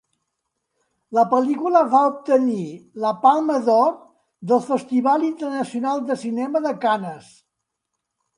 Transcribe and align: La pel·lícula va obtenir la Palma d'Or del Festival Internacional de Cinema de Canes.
La 1.17 1.25
pel·lícula 1.33 1.83
va 1.91 1.99
obtenir 2.11 2.63
la 3.03 3.11
Palma 3.25 3.59
d'Or 3.67 3.93
del 4.53 4.65
Festival 4.71 5.27
Internacional 5.29 6.03
de 6.11 6.19
Cinema 6.25 6.65
de 6.67 6.75
Canes. 6.87 7.31